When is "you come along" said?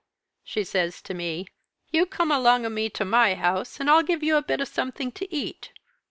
1.91-2.65